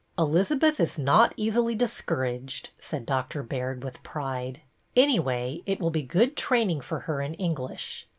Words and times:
Elizabeth 0.17 0.79
is 0.79 0.97
not 0.97 1.31
easily 1.37 1.75
discouraged," 1.75 2.71
said 2.79 3.05
Doc 3.05 3.29
tor 3.29 3.43
Baird, 3.43 3.83
with 3.83 4.01
pride.'' 4.01 4.61
Anyway, 5.05 5.61
it 5.67 5.79
will 5.79 5.91
be 5.91 6.01
good 6.01 6.35
training 6.35 6.81
for 6.81 7.01
her 7.01 7.21
in 7.21 7.35
English. 7.35 8.07